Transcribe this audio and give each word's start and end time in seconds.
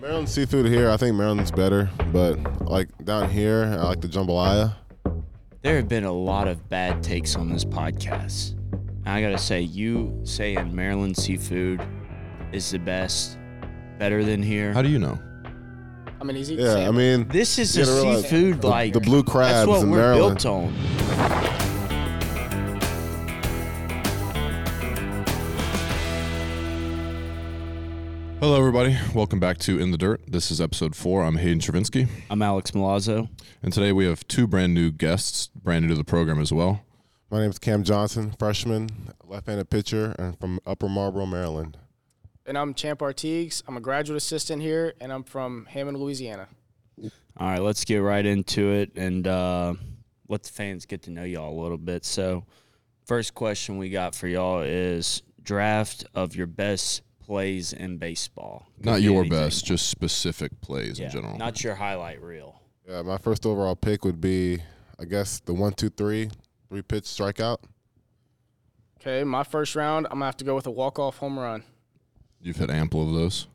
Maryland 0.00 0.28
seafood 0.28 0.66
here, 0.66 0.90
I 0.90 0.96
think 0.96 1.16
Maryland's 1.16 1.50
better, 1.50 1.90
but 2.12 2.38
like 2.66 2.88
down 3.04 3.28
here, 3.30 3.64
I 3.78 3.82
like 3.88 4.00
the 4.00 4.08
jambalaya. 4.08 4.74
There 5.62 5.76
have 5.76 5.88
been 5.88 6.04
a 6.04 6.12
lot 6.12 6.46
of 6.46 6.68
bad 6.68 7.02
takes 7.02 7.34
on 7.36 7.50
this 7.50 7.64
podcast. 7.64 8.52
And 8.72 9.08
I 9.08 9.20
gotta 9.20 9.38
say, 9.38 9.60
you 9.60 10.20
saying 10.24 10.74
Maryland 10.74 11.16
seafood 11.16 11.80
is 12.52 12.70
the 12.70 12.78
best, 12.78 13.38
better 13.98 14.24
than 14.24 14.42
here. 14.42 14.72
How 14.72 14.82
do 14.82 14.88
you 14.88 14.98
know? 15.00 15.18
I 16.20 16.24
mean, 16.24 16.36
he's 16.36 16.50
eating 16.50 16.64
Yeah, 16.64 16.88
I 16.88 16.90
mean, 16.92 17.26
this 17.28 17.58
is 17.58 17.76
a 17.76 17.80
gotta 17.80 17.92
realize 17.92 18.22
seafood 18.22 18.60
the- 18.62 18.68
like 18.68 18.92
the 18.92 19.00
blue 19.00 19.22
That's 19.22 19.32
crabs 19.32 19.68
what 19.68 19.82
in 19.82 19.90
we're 19.90 19.98
Maryland. 19.98 20.42
built 20.42 20.46
on. 20.46 20.74
Hello, 28.40 28.56
everybody. 28.56 28.96
Welcome 29.14 29.40
back 29.40 29.58
to 29.58 29.78
In 29.80 29.90
the 29.90 29.98
Dirt. 29.98 30.20
This 30.28 30.50
is 30.50 30.60
episode 30.60 30.94
four. 30.94 31.24
I'm 31.24 31.36
Hayden 31.36 31.58
Travinski, 31.58 32.08
I'm 32.30 32.40
Alex 32.42 32.70
Milazzo. 32.70 33.28
and 33.62 33.72
today 33.72 33.90
we 33.92 34.06
have 34.06 34.26
two 34.28 34.46
brand 34.46 34.74
new 34.74 34.90
guests, 34.92 35.48
brand 35.48 35.84
new 35.84 35.88
to 35.88 35.94
the 35.96 36.04
program 36.04 36.40
as 36.40 36.52
well. 36.52 36.82
my 37.30 37.40
name 37.40 37.50
is 37.50 37.58
Cam 37.58 37.82
Johnson, 37.82 38.32
freshman, 38.38 38.90
left-handed 39.24 39.70
pitcher, 39.70 40.14
and 40.18 40.38
from 40.38 40.60
Upper 40.66 40.88
Marlboro, 40.88 41.26
Maryland. 41.26 41.76
and 42.46 42.56
I'm 42.56 42.74
Champ 42.74 43.00
Artigues. 43.00 43.62
I'm 43.66 43.76
a 43.76 43.80
graduate 43.80 44.16
assistant 44.16 44.62
here, 44.62 44.94
and 45.00 45.12
I'm 45.12 45.24
from 45.24 45.66
Hammond, 45.66 45.98
Louisiana. 45.98 46.48
All 47.36 47.48
right, 47.48 47.60
let's 47.62 47.84
get 47.84 47.98
right 47.98 48.24
into 48.24 48.70
it 48.72 48.92
and 48.96 49.26
uh, 49.26 49.74
let 50.28 50.44
the 50.44 50.50
fans 50.50 50.86
get 50.86 51.02
to 51.02 51.10
know 51.10 51.24
y'all 51.24 51.58
a 51.58 51.60
little 51.60 51.78
bit. 51.78 52.04
So, 52.04 52.44
first 53.04 53.34
question 53.34 53.78
we 53.78 53.90
got 53.90 54.14
for 54.14 54.28
y'all 54.28 54.60
is 54.62 55.22
draft 55.42 56.04
of 56.14 56.34
your 56.36 56.46
best 56.46 57.02
plays 57.32 57.74
in 57.74 57.98
baseball. 57.98 58.66
Could 58.78 58.86
Not 58.86 58.96
be 58.96 59.02
your 59.02 59.20
anything. 59.20 59.30
best, 59.38 59.66
just 59.66 59.88
specific 59.90 60.58
plays 60.62 60.98
Yeah, 60.98 61.06
in 61.06 61.12
general. 61.12 61.36
Not 61.36 61.62
your 61.62 61.74
highlight 61.74 62.22
reel. 62.22 62.58
Yeah, 62.88 63.02
my 63.02 63.18
first 63.18 63.44
overall 63.44 63.76
pick 63.76 64.02
would 64.06 64.18
be, 64.18 64.60
I 64.98 65.04
guess, 65.04 65.38
the 65.40 65.52
one-two-three, 65.52 66.30
three-pitch 66.70 67.04
strikeout. 67.04 67.58
Okay, 68.98 69.24
my 69.24 69.44
first 69.44 69.76
round, 69.76 70.06
I'm 70.06 70.14
gonna 70.14 70.24
have 70.24 70.38
to 70.38 70.44
go 70.44 70.54
with 70.54 70.66
a 70.66 70.70
walk-off 70.70 71.18
home 71.18 71.38
run. 71.38 71.64
You've 72.40 72.56
had 72.56 72.70
ample 72.70 73.06
of 73.06 73.14
those. 73.14 73.46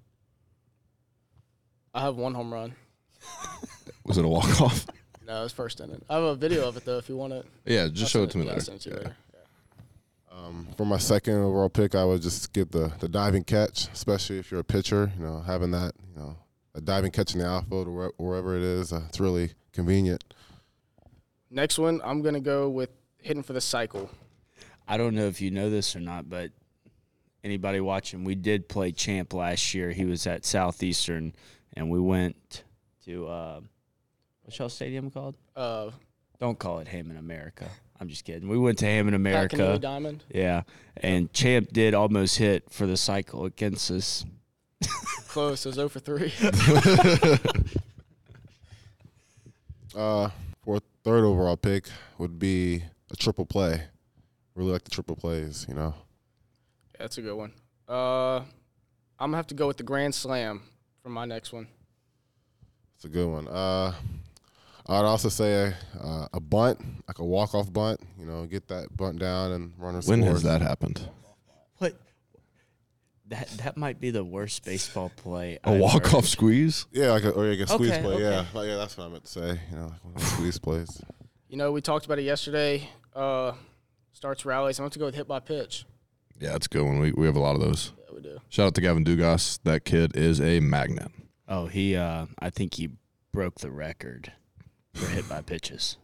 I 1.95 2.01
have 2.01 2.15
one 2.15 2.35
home 2.35 2.53
run. 2.53 2.75
Was 4.05 4.19
it 4.19 4.25
a 4.25 4.27
walk 4.27 4.61
off? 4.61 4.85
No, 5.25 5.39
it 5.39 5.43
was 5.43 5.53
first 5.53 5.79
inning. 5.79 6.03
I 6.09 6.15
have 6.15 6.23
a 6.23 6.35
video 6.35 6.67
of 6.67 6.77
it 6.77 6.85
though, 6.85 6.97
if 6.99 7.07
you 7.09 7.15
want 7.17 7.33
it. 7.33 7.45
yeah, 7.65 7.87
just 7.87 8.11
show 8.11 8.23
it 8.23 8.29
to 8.31 8.37
me 8.37 8.43
Yeah, 8.43 8.49
later. 8.51 8.61
send 8.65 8.77
it 8.77 8.81
to 8.81 8.89
you 8.89 8.95
Yeah. 8.95 9.01
later. 9.03 9.15
Um, 10.35 10.67
for 10.77 10.85
my 10.85 10.97
second 10.97 11.35
overall 11.35 11.69
pick, 11.69 11.95
I 11.95 12.03
would 12.03 12.21
just 12.21 12.53
get 12.53 12.71
the, 12.71 12.91
the 12.99 13.07
diving 13.07 13.43
catch, 13.43 13.87
especially 13.89 14.39
if 14.39 14.49
you're 14.49 14.61
a 14.61 14.63
pitcher. 14.63 15.11
You 15.17 15.23
know, 15.23 15.39
having 15.41 15.71
that, 15.71 15.93
you 16.09 16.19
know, 16.19 16.37
a 16.73 16.81
diving 16.81 17.11
catch 17.11 17.33
in 17.33 17.39
the 17.39 17.47
outfield 17.47 17.87
or 17.87 18.13
wherever 18.17 18.57
it 18.57 18.63
is, 18.63 18.91
uh, 18.91 19.03
it's 19.07 19.19
really 19.19 19.51
convenient. 19.71 20.23
Next 21.51 21.77
one, 21.77 22.01
I'm 22.03 22.23
gonna 22.23 22.39
go 22.39 22.67
with 22.67 22.89
hitting 23.21 23.43
for 23.43 23.53
the 23.53 23.61
cycle. 23.61 24.09
I 24.87 24.97
don't 24.97 25.13
know 25.13 25.27
if 25.27 25.39
you 25.39 25.51
know 25.51 25.69
this 25.69 25.95
or 25.95 25.99
not, 25.99 26.29
but 26.29 26.51
anybody 27.43 27.79
watching, 27.79 28.23
we 28.23 28.35
did 28.35 28.67
play 28.67 28.91
Champ 28.91 29.33
last 29.33 29.73
year. 29.73 29.91
He 29.91 30.05
was 30.05 30.25
at 30.25 30.45
Southeastern, 30.45 31.33
and 31.73 31.91
we 31.91 31.99
went 31.99 32.63
to 33.05 33.27
uh, 33.27 33.61
what's 34.41 34.57
y'all 34.57 34.69
stadium 34.69 35.11
called? 35.11 35.35
Uh, 35.55 35.91
Don't 36.39 36.59
call 36.59 36.79
it 36.79 36.87
Hammond 36.87 37.19
America. 37.19 37.69
I'm 37.99 38.09
just 38.09 38.25
kidding. 38.25 38.49
We 38.49 38.57
went 38.57 38.79
to 38.79 38.85
Hammond 38.85 39.15
America. 39.15 39.55
America. 39.55 39.79
Diamond. 39.79 40.23
Yeah, 40.33 40.63
and 40.97 41.31
Champ 41.31 41.71
did 41.71 41.93
almost 41.93 42.37
hit 42.37 42.69
for 42.69 42.85
the 42.85 42.97
cycle 42.97 43.45
against 43.45 43.89
us. 43.91 44.25
Close. 45.29 45.65
It 45.65 45.69
was 45.69 45.75
0 45.75 45.89
for 45.89 45.99
3. 45.99 46.33
Uh, 49.95 50.27
for 50.63 50.79
third 51.03 51.23
overall 51.23 51.55
pick 51.57 51.85
would 52.17 52.39
be 52.39 52.83
a 53.11 53.15
triple 53.15 53.45
play. 53.45 53.83
Really 54.55 54.71
like 54.71 54.83
the 54.83 54.89
triple 54.91 55.15
plays, 55.15 55.65
you 55.69 55.75
know. 55.75 55.93
That's 56.97 57.17
a 57.17 57.21
good 57.21 57.35
one. 57.35 57.53
Uh, 57.87 58.37
I'm 58.37 58.45
gonna 59.19 59.37
have 59.37 59.47
to 59.47 59.55
go 59.55 59.67
with 59.67 59.77
the 59.77 59.83
grand 59.83 60.15
slam 60.15 60.61
for 61.01 61.09
my 61.09 61.25
next 61.25 61.53
one. 61.53 61.67
It's 62.95 63.05
a 63.05 63.09
good 63.09 63.27
one. 63.27 63.47
Uh, 63.47 63.93
I'd 64.87 65.05
also 65.05 65.29
say 65.29 65.53
a, 65.53 65.75
uh, 66.03 66.27
a 66.33 66.39
bunt, 66.39 66.79
like 67.07 67.19
a 67.19 67.23
walk-off 67.25 67.71
bunt. 67.71 68.01
You 68.19 68.25
know, 68.25 68.45
get 68.45 68.67
that 68.67 68.95
bunt 68.95 69.19
down 69.19 69.51
and 69.53 69.73
runner 69.77 70.01
When 70.01 70.21
scores. 70.21 70.33
has 70.33 70.43
that 70.43 70.61
happened? 70.61 71.07
What? 71.77 71.93
That 73.27 73.47
that 73.63 73.77
might 73.77 74.01
be 74.01 74.11
the 74.11 74.23
worst 74.23 74.65
baseball 74.65 75.09
play. 75.15 75.57
A 75.63 75.69
I've 75.71 75.79
walk 75.79 76.07
heard. 76.07 76.15
off 76.15 76.25
squeeze? 76.25 76.85
Yeah, 76.91 77.11
like 77.11 77.23
a, 77.23 77.29
or 77.31 77.45
like 77.45 77.59
a 77.59 77.67
squeeze 77.67 77.91
Okay, 77.91 78.01
play. 78.01 78.21
Yeah, 78.21 78.45
like, 78.53 78.67
yeah, 78.67 78.75
that's 78.75 78.97
what 78.97 79.05
I 79.05 79.09
meant 79.09 79.23
to 79.23 79.31
say. 79.31 79.59
You 79.71 79.77
know, 79.77 79.85
like 79.85 80.03
one 80.03 80.15
of 80.15 80.21
squeeze 80.21 80.59
plays. 80.59 81.01
You 81.47 81.57
know, 81.57 81.71
we 81.71 81.79
talked 81.81 82.05
about 82.05 82.19
it 82.19 82.23
yesterday. 82.23 82.89
Uh, 83.15 83.53
starts 84.11 84.45
rallies. 84.45 84.79
I'm 84.79 84.83
gonna 84.83 84.91
to 84.91 84.99
go 84.99 85.05
with 85.05 85.15
hit 85.15 85.27
by 85.27 85.39
pitch. 85.39 85.85
Yeah, 86.39 86.55
it's 86.55 86.65
a 86.65 86.69
good 86.69 86.83
one. 86.83 86.99
We, 86.99 87.13
we 87.13 87.25
have 87.25 87.37
a 87.37 87.39
lot 87.39 87.55
of 87.55 87.61
those. 87.61 87.93
Yeah, 87.97 88.15
we 88.15 88.21
do. 88.21 88.39
Shout 88.49 88.67
out 88.67 88.75
to 88.75 88.81
Gavin 88.81 89.05
Dugas. 89.05 89.59
That 89.63 89.85
kid 89.85 90.17
is 90.17 90.41
a 90.41 90.59
magnet. 90.59 91.09
Oh, 91.47 91.67
he. 91.67 91.95
Uh, 91.95 92.25
I 92.39 92.49
think 92.49 92.73
he 92.73 92.89
broke 93.31 93.59
the 93.59 93.71
record 93.71 94.33
for 94.93 95.07
hit 95.07 95.27
by 95.27 95.41
pitches. 95.41 95.97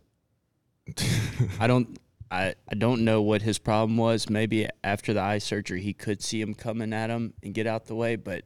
I 1.59 1.67
don't. 1.67 1.97
I, 2.31 2.53
I 2.71 2.75
don't 2.75 3.03
know 3.03 3.23
what 3.23 3.41
his 3.41 3.57
problem 3.57 3.97
was. 3.97 4.29
Maybe 4.29 4.67
after 4.83 5.13
the 5.13 5.21
eye 5.21 5.39
surgery, 5.39 5.81
he 5.81 5.93
could 5.93 6.21
see 6.21 6.39
him 6.39 6.53
coming 6.53 6.93
at 6.93 7.09
him 7.09 7.33
and 7.41 7.55
get 7.55 7.65
out 7.65 7.85
the 7.85 7.95
way. 7.95 8.17
But 8.17 8.43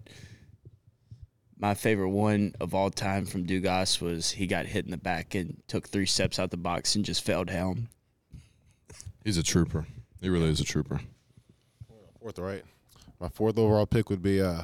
my 1.57 1.73
favorite 1.73 2.09
one 2.09 2.53
of 2.61 2.73
all 2.73 2.89
time 2.89 3.25
from 3.25 3.45
Dugas 3.45 4.01
was 4.01 4.31
he 4.31 4.47
got 4.47 4.65
hit 4.67 4.85
in 4.85 4.91
the 4.91 4.97
back 4.97 5.35
and 5.35 5.61
took 5.67 5.87
three 5.87 6.05
steps 6.05 6.39
out 6.39 6.51
the 6.51 6.57
box 6.57 6.95
and 6.95 7.03
just 7.03 7.23
fell 7.23 7.43
down. 7.43 7.89
He's 9.23 9.37
a 9.37 9.43
trooper. 9.43 9.85
He 10.21 10.29
really 10.29 10.49
is 10.49 10.59
a 10.59 10.65
trooper. 10.65 11.01
Fourth, 12.21 12.39
right? 12.39 12.63
My 13.19 13.27
fourth 13.29 13.57
overall 13.57 13.85
pick 13.85 14.09
would 14.09 14.21
be 14.21 14.41
uh, 14.41 14.63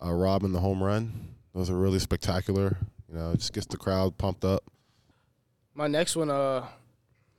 a 0.00 0.14
Robin 0.14 0.52
the 0.52 0.60
home 0.60 0.82
run. 0.82 1.34
Those 1.54 1.70
are 1.70 1.76
really 1.76 1.98
spectacular. 1.98 2.76
You 3.14 3.20
know, 3.20 3.30
it 3.30 3.38
just 3.38 3.52
gets 3.52 3.66
the 3.66 3.76
crowd 3.76 4.18
pumped 4.18 4.44
up. 4.44 4.64
My 5.72 5.86
next 5.86 6.16
one, 6.16 6.30
uh, 6.30 6.66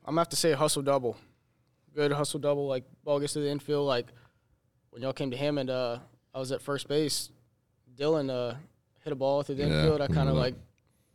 I'm 0.06 0.12
gonna 0.12 0.22
have 0.22 0.30
to 0.30 0.38
say 0.38 0.54
hustle 0.54 0.82
double. 0.82 1.18
Good 1.94 2.14
hustle 2.14 2.40
double, 2.40 2.66
like 2.66 2.86
ball 3.04 3.20
gets 3.20 3.34
to 3.34 3.40
the 3.42 3.50
infield. 3.50 3.86
Like 3.86 4.06
when 4.92 5.02
y'all 5.02 5.12
came 5.12 5.32
to 5.32 5.38
Hammond, 5.38 5.70
uh, 5.70 6.00
I 6.34 6.40
was 6.40 6.54
at 6.54 6.62
first 6.62 6.88
base. 6.88 7.30
Dylan 7.98 8.30
uh, 8.30 8.56
hit 9.04 9.12
a 9.12 9.18
ball 9.18 9.44
through 9.44 9.56
the 9.56 9.64
Yeah, 9.68 9.80
infield. 9.82 10.00
I 10.00 10.08
kind 10.08 10.30
of 10.30 10.36
like 10.36 10.56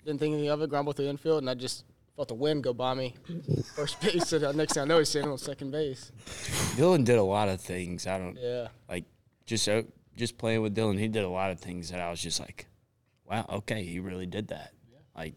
didn't 0.04 0.20
think 0.20 0.34
anything 0.34 0.50
of 0.50 0.60
it. 0.60 0.68
Ground 0.68 0.84
ball 0.84 0.92
through 0.92 1.06
the 1.06 1.10
infield, 1.10 1.38
and 1.38 1.48
I 1.48 1.54
just 1.54 1.84
felt 2.14 2.28
the 2.28 2.34
wind 2.34 2.62
go 2.62 2.74
by 2.74 2.92
me. 2.92 3.14
first 3.76 3.98
base. 4.02 4.28
So 4.28 4.38
the 4.38 4.52
next 4.52 4.74
thing 4.74 4.82
I 4.82 4.86
know, 4.86 4.98
he's 4.98 5.08
sitting 5.08 5.30
on 5.30 5.38
second 5.38 5.70
base. 5.70 6.12
Dylan 6.76 7.06
did 7.06 7.16
a 7.16 7.22
lot 7.22 7.48
of 7.48 7.62
things. 7.62 8.06
I 8.06 8.18
don't 8.18 8.36
Yeah. 8.38 8.68
like 8.90 9.04
just 9.46 9.66
uh, 9.70 9.84
just 10.16 10.36
playing 10.36 10.60
with 10.60 10.76
Dylan. 10.76 10.98
He 10.98 11.08
did 11.08 11.24
a 11.24 11.30
lot 11.30 11.50
of 11.50 11.60
things 11.60 11.88
that 11.92 12.00
I 12.00 12.10
was 12.10 12.20
just 12.20 12.40
like, 12.40 12.66
wow, 13.30 13.46
okay, 13.48 13.84
he 13.84 14.00
really 14.00 14.26
did 14.26 14.48
that. 14.48 14.72
Like 15.16 15.34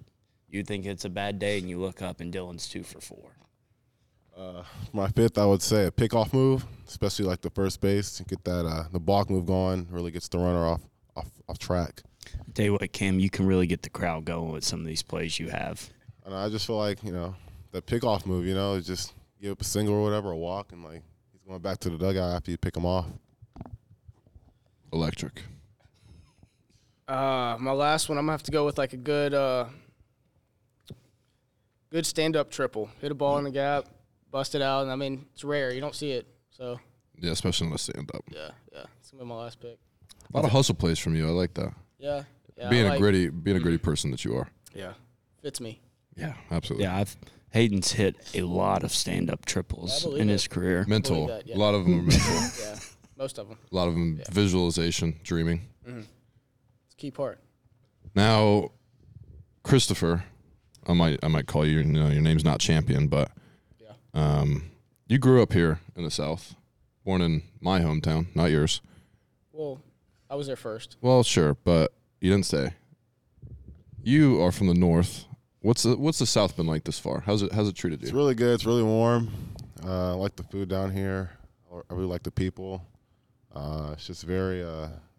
you 0.49 0.63
think 0.63 0.85
it's 0.85 1.05
a 1.05 1.09
bad 1.09 1.39
day 1.39 1.59
and 1.59 1.69
you 1.69 1.79
look 1.79 2.01
up 2.01 2.19
and 2.19 2.33
Dylan's 2.33 2.67
two 2.67 2.83
for 2.83 2.99
four. 2.99 3.37
Uh, 4.35 4.63
my 4.91 5.07
fifth, 5.09 5.37
I 5.37 5.45
would 5.45 5.61
say 5.61 5.85
a 5.85 5.91
pickoff 5.91 6.33
move, 6.33 6.65
especially 6.87 7.25
like 7.25 7.41
the 7.41 7.51
first 7.51 7.79
base, 7.81 8.13
to 8.13 8.23
get 8.23 8.43
that 8.45 8.65
uh, 8.65 8.85
the 8.91 8.99
balk 8.99 9.29
move 9.29 9.45
going. 9.45 9.87
Really 9.91 10.11
gets 10.11 10.27
the 10.27 10.39
runner 10.39 10.65
off 10.65 10.81
off 11.15 11.29
off 11.47 11.59
track. 11.59 12.01
Tell 12.55 12.65
you 12.65 12.73
what, 12.73 12.91
Cam, 12.93 13.19
you 13.19 13.29
can 13.29 13.45
really 13.45 13.67
get 13.67 13.83
the 13.83 13.89
crowd 13.89 14.25
going 14.25 14.51
with 14.51 14.63
some 14.63 14.79
of 14.79 14.87
these 14.87 15.03
plays 15.03 15.39
you 15.39 15.49
have. 15.49 15.87
And 16.25 16.33
I 16.33 16.49
just 16.49 16.65
feel 16.65 16.77
like 16.77 17.03
you 17.03 17.11
know 17.11 17.35
that 17.73 17.85
pickoff 17.85 18.25
move. 18.25 18.47
You 18.47 18.55
know, 18.55 18.73
is 18.73 18.87
just 18.87 19.13
give 19.39 19.51
up 19.51 19.61
a 19.61 19.65
single 19.65 19.95
or 19.95 20.03
whatever, 20.03 20.31
a 20.31 20.37
walk, 20.37 20.71
and 20.71 20.83
like 20.83 21.03
he's 21.31 21.41
going 21.47 21.61
back 21.61 21.77
to 21.79 21.91
the 21.91 21.97
dugout 21.97 22.35
after 22.35 22.49
you 22.49 22.57
pick 22.57 22.75
him 22.75 22.85
off. 22.85 23.05
Electric. 24.91 25.43
Uh, 27.07 27.57
my 27.59 27.71
last 27.71 28.09
one, 28.09 28.17
I'm 28.17 28.23
gonna 28.25 28.31
have 28.33 28.43
to 28.43 28.51
go 28.51 28.65
with 28.65 28.77
like 28.77 28.93
a 28.93 28.97
good, 28.97 29.33
uh, 29.33 29.65
good 31.89 32.05
stand-up 32.05 32.49
triple. 32.49 32.89
Hit 33.01 33.11
a 33.11 33.15
ball 33.15 33.37
in 33.37 33.43
the 33.43 33.51
gap, 33.51 33.85
bust 34.31 34.55
it 34.55 34.61
out, 34.61 34.83
and 34.83 34.91
I 34.91 34.95
mean 34.95 35.25
it's 35.33 35.43
rare. 35.43 35.73
You 35.73 35.81
don't 35.81 35.95
see 35.95 36.11
it, 36.11 36.27
so 36.49 36.79
Yeah, 37.19 37.31
especially 37.31 37.67
on 37.67 37.73
a 37.73 37.77
stand 37.77 38.09
up. 38.13 38.23
yeah, 38.31 38.49
yeah. 38.71 38.85
It's 38.99 39.11
gonna 39.11 39.23
be 39.23 39.29
my 39.29 39.35
last 39.35 39.59
pick. 39.59 39.77
A 40.33 40.37
lot 40.37 40.45
of 40.45 40.51
hustle 40.51 40.75
plays 40.75 40.97
from 40.99 41.15
you. 41.15 41.27
I 41.27 41.31
like 41.31 41.53
that. 41.55 41.73
Yeah, 41.99 42.23
yeah. 42.57 42.67
I 42.67 42.69
being 42.69 42.85
a 42.85 42.89
like- 42.89 42.99
gritty, 42.99 43.29
being 43.29 43.57
a 43.57 43.59
gritty 43.59 43.77
person 43.77 44.11
that 44.11 44.23
you 44.23 44.35
are. 44.37 44.47
Yeah, 44.73 44.93
fits 45.41 45.59
me. 45.59 45.81
Yeah, 46.15 46.33
absolutely. 46.51 46.85
Yeah, 46.85 46.97
I've 46.97 47.15
Hayden's 47.51 47.91
hit 47.91 48.15
a 48.33 48.41
lot 48.41 48.83
of 48.83 48.91
stand 48.91 49.29
up 49.29 49.39
I 49.43 49.45
triples 49.51 50.03
believe 50.03 50.21
in 50.21 50.29
it. 50.29 50.33
his 50.33 50.47
career. 50.47 50.85
Mental. 50.87 51.27
that, 51.27 51.45
yeah. 51.47 51.55
A 51.55 51.59
lot 51.59 51.75
of 51.75 51.83
them 51.83 51.99
are 51.99 52.03
mental. 52.03 52.33
Yeah, 52.61 52.79
most 53.17 53.37
of 53.37 53.47
them. 53.49 53.57
A 53.71 53.75
lot 53.75 53.87
of 53.87 53.93
them 53.93 54.19
visualization, 54.31 55.19
dreaming. 55.23 55.67
It's 56.93 57.01
a 57.01 57.01
key 57.01 57.11
part. 57.11 57.39
Now, 58.13 58.69
Christopher, 59.63 60.23
I 60.87 60.93
might 60.93 61.19
I 61.23 61.27
might 61.27 61.47
call 61.47 61.65
you. 61.65 61.77
You 61.79 61.83
know, 61.85 62.09
your 62.09 62.21
name's 62.21 62.43
not 62.45 62.59
champion, 62.59 63.07
but 63.07 63.31
Yeah. 63.79 63.93
um, 64.13 64.69
you 65.07 65.17
grew 65.17 65.41
up 65.41 65.53
here 65.53 65.79
in 65.95 66.03
the 66.03 66.11
South, 66.11 66.55
born 67.03 67.21
in 67.21 67.41
my 67.59 67.79
hometown, 67.79 68.27
not 68.35 68.51
yours. 68.51 68.81
Well, 69.51 69.81
I 70.29 70.35
was 70.35 70.45
there 70.47 70.55
first. 70.55 70.97
Well, 71.01 71.23
sure, 71.23 71.55
but 71.63 71.93
you 72.21 72.29
didn't 72.29 72.45
say. 72.45 72.73
You 74.03 74.41
are 74.43 74.51
from 74.51 74.67
the 74.67 74.73
north. 74.75 75.25
What's 75.61 75.81
the 75.83 75.97
What's 75.97 76.19
the 76.19 76.27
South 76.27 76.55
been 76.55 76.67
like 76.67 76.83
this 76.83 76.99
far? 76.99 77.21
How's 77.21 77.41
it 77.41 77.53
How's 77.53 77.67
it 77.69 77.75
treated 77.75 78.01
you? 78.01 78.07
It's 78.07 78.13
really 78.13 78.35
good. 78.35 78.53
It's 78.53 78.65
really 78.65 78.83
warm. 78.83 79.31
Uh, 79.83 80.11
I 80.11 80.13
like 80.13 80.35
the 80.35 80.43
food 80.43 80.69
down 80.69 80.91
here. 80.91 81.31
I 81.89 81.93
really 81.93 82.05
like 82.07 82.21
the 82.21 82.29
people. 82.31 82.85
Uh, 83.55 83.91
it's 83.93 84.05
just 84.05 84.23
very 84.25 84.63
uh, 84.63 84.85
it's 84.85 85.12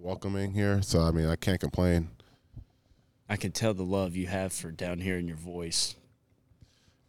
welcoming 0.00 0.52
here. 0.52 0.80
So 0.82 1.02
I 1.02 1.10
mean, 1.10 1.26
I 1.26 1.36
can't 1.36 1.60
complain. 1.60 2.10
I 3.28 3.36
can 3.36 3.52
tell 3.52 3.74
the 3.74 3.84
love 3.84 4.16
you 4.16 4.26
have 4.26 4.52
for 4.52 4.70
down 4.70 5.00
here 5.00 5.18
in 5.18 5.26
your 5.26 5.36
voice. 5.36 5.96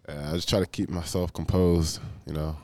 Uh, 0.07 0.31
I 0.31 0.33
just 0.33 0.49
try 0.49 0.59
to 0.59 0.65
keep 0.65 0.89
myself 0.89 1.31
composed. 1.31 1.99
You 2.25 2.33
know, 2.33 2.57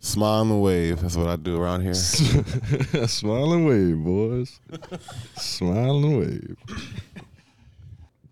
smile 0.00 0.42
and 0.42 0.62
wave. 0.62 1.00
That's 1.00 1.16
what 1.16 1.28
I 1.28 1.36
do 1.36 1.60
around 1.60 1.82
here. 1.82 1.94
Smile 3.06 3.52
and 3.52 3.66
wave, 3.66 3.98
boys. 4.02 4.60
Smile 5.36 5.96
and 6.04 6.18
wave. 6.18 6.56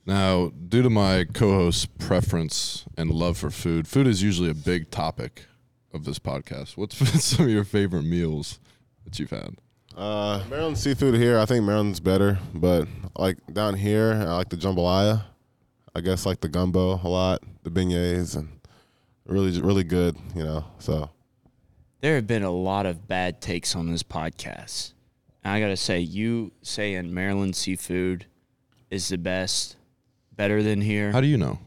Now, 0.06 0.50
due 0.68 0.82
to 0.82 0.90
my 0.90 1.24
co-host's 1.24 1.86
preference 1.86 2.84
and 2.96 3.10
love 3.10 3.36
for 3.36 3.50
food, 3.50 3.86
food 3.86 4.06
is 4.06 4.22
usually 4.22 4.50
a 4.50 4.54
big 4.54 4.90
topic 4.90 5.44
of 5.92 6.04
this 6.04 6.18
podcast. 6.18 6.76
What's 6.76 6.98
been 6.98 7.20
some 7.20 7.44
of 7.46 7.50
your 7.50 7.64
favorite 7.64 8.04
meals 8.04 8.58
that 9.04 9.18
you've 9.18 9.30
had? 9.30 9.56
Uh, 9.96 10.42
Maryland 10.48 10.78
seafood 10.78 11.14
here. 11.14 11.38
I 11.38 11.46
think 11.46 11.64
Maryland's 11.64 12.00
better, 12.00 12.38
but 12.54 12.88
like 13.16 13.38
down 13.52 13.74
here, 13.74 14.12
I 14.14 14.36
like 14.36 14.48
the 14.48 14.56
jambalaya. 14.56 15.24
I 15.94 16.00
guess 16.00 16.24
like 16.24 16.40
the 16.40 16.48
gumbo 16.48 17.00
a 17.02 17.08
lot, 17.08 17.42
the 17.64 17.70
beignets, 17.70 18.36
and 18.36 18.48
really, 19.26 19.60
really 19.60 19.84
good. 19.84 20.16
You 20.34 20.44
know, 20.44 20.64
so 20.78 21.10
There 22.00 22.14
have 22.14 22.26
been 22.26 22.44
a 22.44 22.50
lot 22.50 22.86
of 22.86 23.08
bad 23.08 23.40
takes 23.40 23.74
on 23.74 23.90
this 23.90 24.02
podcast. 24.02 24.92
And 25.42 25.52
I 25.52 25.60
got 25.60 25.68
to 25.68 25.76
say, 25.76 25.98
you 26.00 26.52
saying 26.62 27.12
Maryland 27.12 27.56
seafood 27.56 28.26
is 28.90 29.08
the 29.08 29.18
best, 29.18 29.76
better 30.36 30.62
than 30.62 30.80
here. 30.82 31.10
How 31.12 31.20
do 31.20 31.26
you 31.26 31.38
know? 31.38 31.58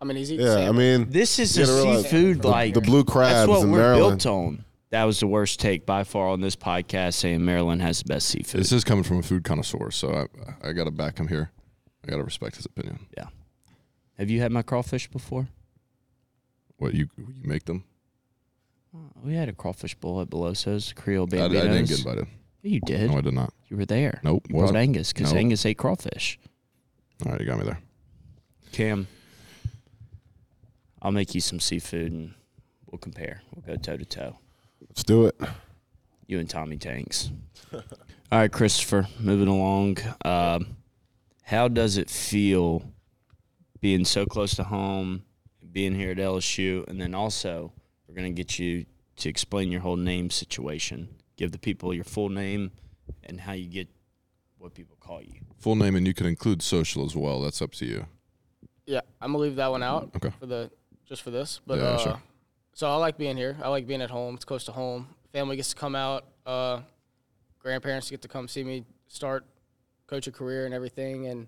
I 0.00 0.04
mean, 0.04 0.16
he's 0.16 0.32
eating 0.32 0.44
yeah. 0.46 0.68
I 0.68 0.72
mean, 0.72 1.08
This 1.10 1.38
is 1.38 1.56
You 1.56 1.62
a 1.62 1.66
gotta 1.66 1.76
realize 1.84 2.02
seafood 2.02 2.42
the, 2.42 2.48
like 2.48 2.74
the 2.74 2.80
blue 2.80 3.04
crabs 3.04 3.32
That's 3.34 3.48
what 3.48 3.62
in 3.62 3.70
we're 3.70 3.78
Maryland. 3.78 4.22
built 4.24 4.26
on. 4.34 4.64
That 4.92 5.04
was 5.04 5.20
the 5.20 5.26
worst 5.26 5.58
take 5.58 5.86
by 5.86 6.04
far 6.04 6.28
on 6.28 6.42
this 6.42 6.54
podcast, 6.54 7.14
saying 7.14 7.42
Maryland 7.42 7.80
has 7.80 8.00
the 8.02 8.04
best 8.12 8.28
seafood. 8.28 8.60
This 8.60 8.72
is 8.72 8.84
coming 8.84 9.02
from 9.02 9.18
a 9.18 9.22
food 9.22 9.42
connoisseur, 9.42 9.90
so 9.90 10.28
I, 10.62 10.68
I 10.68 10.72
got 10.72 10.84
to 10.84 10.90
back 10.90 11.16
him 11.18 11.28
here. 11.28 11.50
I 12.04 12.10
got 12.10 12.18
to 12.18 12.24
respect 12.24 12.56
his 12.56 12.66
opinion. 12.66 13.06
Yeah. 13.16 13.28
Have 14.18 14.28
you 14.28 14.40
had 14.40 14.52
my 14.52 14.60
crawfish 14.60 15.08
before? 15.08 15.48
What 16.76 16.92
you 16.92 17.08
you 17.16 17.48
make 17.48 17.64
them? 17.64 17.84
Uh, 18.94 18.98
we 19.24 19.34
had 19.34 19.48
a 19.48 19.54
crawfish 19.54 19.94
bowl 19.94 20.20
at 20.20 20.28
Belosso's, 20.28 20.92
Creole 20.92 21.26
I, 21.32 21.44
I 21.44 21.48
didn't 21.48 21.86
get 21.86 21.98
invited. 21.98 22.26
You 22.60 22.80
did. 22.80 23.10
No, 23.10 23.16
I 23.16 23.20
did 23.22 23.32
not. 23.32 23.54
You 23.70 23.78
were 23.78 23.86
there. 23.86 24.20
Nope, 24.22 24.44
You 24.48 24.52
brought 24.56 24.62
wasn't. 24.64 24.78
Angus 24.78 25.12
because 25.14 25.32
Nope. 25.32 25.40
Angus 25.40 25.64
ate 25.64 25.78
crawfish. 25.78 26.38
All 27.24 27.32
right, 27.32 27.40
you 27.40 27.46
got 27.46 27.58
me 27.58 27.64
there. 27.64 27.80
Cam, 28.72 29.08
I'll 31.00 31.12
make 31.12 31.34
you 31.34 31.40
some 31.40 31.60
seafood 31.60 32.12
and 32.12 32.34
we'll 32.90 32.98
compare. 32.98 33.40
We'll 33.54 33.64
go 33.74 33.80
toe 33.80 33.96
to 33.96 34.04
toe. 34.04 34.36
Let's 34.88 35.04
do 35.04 35.26
it. 35.26 35.40
You 36.26 36.38
and 36.38 36.48
Tommy 36.48 36.76
Tanks. 36.76 37.30
All 37.72 37.80
right, 38.30 38.50
Christopher, 38.50 39.08
moving 39.20 39.48
along. 39.48 39.98
Um, 40.24 40.76
how 41.42 41.68
does 41.68 41.96
it 41.98 42.08
feel 42.08 42.82
being 43.80 44.04
so 44.04 44.24
close 44.24 44.54
to 44.56 44.64
home, 44.64 45.24
being 45.72 45.94
here 45.94 46.12
at 46.12 46.16
LSU, 46.16 46.86
and 46.88 47.00
then 47.00 47.14
also 47.14 47.72
we're 48.06 48.14
going 48.14 48.34
to 48.34 48.42
get 48.42 48.58
you 48.58 48.86
to 49.16 49.28
explain 49.28 49.70
your 49.70 49.80
whole 49.82 49.96
name 49.96 50.30
situation. 50.30 51.08
Give 51.36 51.50
the 51.52 51.58
people 51.58 51.92
your 51.92 52.04
full 52.04 52.28
name 52.28 52.70
and 53.24 53.40
how 53.40 53.52
you 53.52 53.66
get 53.66 53.88
what 54.58 54.74
people 54.74 54.96
call 55.00 55.20
you. 55.20 55.40
Full 55.58 55.76
name, 55.76 55.96
and 55.96 56.06
you 56.06 56.14
can 56.14 56.26
include 56.26 56.62
social 56.62 57.04
as 57.04 57.16
well. 57.16 57.42
That's 57.42 57.60
up 57.60 57.72
to 57.72 57.84
you. 57.86 58.06
Yeah, 58.86 59.00
I'm 59.20 59.32
gonna 59.32 59.42
leave 59.44 59.56
that 59.56 59.70
one 59.70 59.82
out 59.82 60.10
Okay. 60.16 60.30
for 60.38 60.46
the 60.46 60.70
just 61.06 61.22
for 61.22 61.30
this. 61.30 61.60
But 61.66 61.78
Yeah, 61.78 61.84
uh, 61.84 61.98
sure. 61.98 62.22
So 62.74 62.90
I 62.90 62.96
like 62.96 63.18
being 63.18 63.36
here. 63.36 63.56
I 63.62 63.68
like 63.68 63.86
being 63.86 64.02
at 64.02 64.10
home. 64.10 64.34
It's 64.34 64.44
close 64.44 64.64
to 64.64 64.72
home. 64.72 65.08
Family 65.32 65.56
gets 65.56 65.70
to 65.70 65.76
come 65.76 65.94
out. 65.94 66.24
Uh, 66.46 66.80
grandparents 67.58 68.10
get 68.10 68.22
to 68.22 68.28
come 68.28 68.48
see 68.48 68.64
me 68.64 68.84
start 69.08 69.44
coach 70.06 70.26
a 70.26 70.32
career 70.32 70.64
and 70.64 70.74
everything, 70.74 71.26
and 71.26 71.46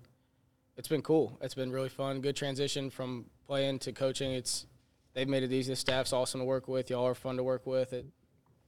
it's 0.77 0.87
been 0.87 1.01
cool. 1.01 1.37
It's 1.41 1.55
been 1.55 1.71
really 1.71 1.89
fun. 1.89 2.21
Good 2.21 2.35
transition 2.35 2.89
from 2.89 3.25
playing 3.45 3.79
to 3.79 3.91
coaching. 3.91 4.31
It's 4.31 4.65
they've 5.13 5.27
made 5.27 5.43
it 5.43 5.51
easy. 5.51 5.71
The 5.71 5.75
staff's 5.75 6.13
awesome 6.13 6.41
to 6.41 6.45
work 6.45 6.67
with. 6.67 6.89
Y'all 6.89 7.05
are 7.05 7.15
fun 7.15 7.37
to 7.37 7.43
work 7.43 7.65
with. 7.65 7.93
It 7.93 8.05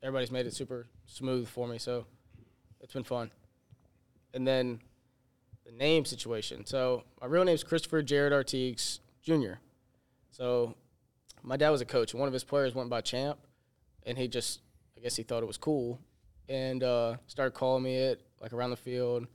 everybody's 0.02 0.32
made 0.32 0.46
it 0.46 0.54
super 0.54 0.88
smooth 1.06 1.48
for 1.48 1.68
me. 1.68 1.78
So 1.78 2.06
it's 2.82 2.94
been 2.94 3.04
fun. 3.04 3.32
And 4.34 4.48
then 4.48 4.82
the 5.66 5.72
name 5.72 6.06
situation. 6.06 6.66
So 6.66 7.04
my 7.22 7.28
real 7.28 7.44
name 7.44 7.56
is 7.56 7.64
Christopher 7.64 8.02
Jared 8.02 8.34
Artigues 8.34 9.00
Jr. 9.22 9.60
So 10.32 10.76
my 11.48 11.56
dad 11.56 11.70
was 11.70 11.80
a 11.80 11.86
coach, 11.86 12.12
and 12.12 12.20
one 12.20 12.28
of 12.28 12.34
his 12.34 12.44
players 12.44 12.76
went 12.76 12.90
by 12.90 13.00
Champ, 13.00 13.40
and 14.06 14.18
he 14.18 14.28
just, 14.28 14.60
I 14.98 15.02
guess 15.02 15.16
he 15.16 15.24
thought 15.24 15.44
it 15.44 15.48
was 15.48 15.58
cool, 15.58 16.00
and 16.50 16.84
uh, 16.84 17.16
started 17.28 17.52
calling 17.52 17.84
me 17.84 17.96
it 17.96 18.22
like 18.42 18.52
around 18.52 18.72
the 18.72 18.78
field. 18.78 19.28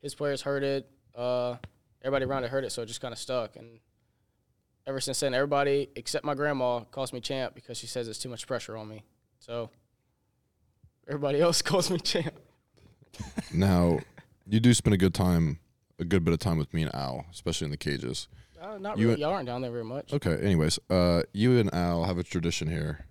His 0.00 0.14
players 0.14 0.42
heard 0.42 0.62
it. 0.62 0.88
Uh, 1.14 1.56
everybody 2.02 2.24
around 2.24 2.44
it 2.44 2.50
heard 2.50 2.64
it, 2.64 2.70
so 2.70 2.82
it 2.82 2.86
just 2.86 3.00
kind 3.00 3.12
of 3.12 3.18
stuck. 3.18 3.56
And 3.56 3.80
ever 4.86 5.00
since 5.00 5.18
then, 5.18 5.34
everybody 5.34 5.88
except 5.96 6.24
my 6.24 6.34
grandma 6.34 6.80
calls 6.80 7.12
me 7.12 7.20
Champ 7.20 7.54
because 7.54 7.76
she 7.76 7.88
says 7.88 8.06
it's 8.06 8.18
too 8.20 8.28
much 8.28 8.46
pressure 8.46 8.76
on 8.76 8.88
me. 8.88 9.02
So 9.40 9.70
everybody 11.08 11.40
else 11.42 11.62
calls 11.62 11.90
me 11.90 11.98
Champ. 11.98 12.34
Now, 13.52 13.98
you 14.46 14.60
do 14.60 14.72
spend 14.72 14.94
a 14.94 14.98
good 14.98 15.14
time, 15.14 15.58
a 15.98 16.04
good 16.04 16.24
bit 16.24 16.32
of 16.32 16.38
time 16.38 16.58
with 16.58 16.72
me 16.72 16.82
and 16.82 16.94
Al, 16.94 17.26
especially 17.32 17.64
in 17.64 17.70
the 17.72 17.76
cages. 17.76 18.28
Uh, 18.66 18.78
not 18.78 18.98
You- 18.98 19.08
really. 19.10 19.20
Y'all 19.20 19.32
aren't 19.32 19.46
down 19.46 19.62
there 19.62 19.70
very 19.70 19.84
much. 19.84 20.12
Okay. 20.12 20.36
Anyways, 20.42 20.78
uh, 20.90 21.22
you 21.32 21.58
and 21.58 21.72
Al 21.72 22.04
have 22.04 22.18
a 22.18 22.22
tradition 22.24 22.68
here 22.68 23.06